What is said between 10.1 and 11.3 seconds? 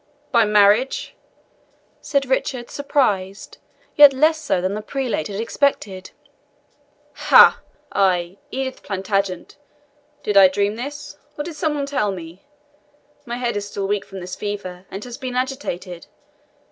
Did I dream this?